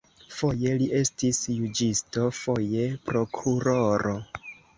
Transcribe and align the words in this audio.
Foje 0.35 0.69
li 0.79 0.87
estis 0.99 1.41
juĝisto, 1.57 2.25
foje 2.39 2.89
prokuroro. 3.11 4.17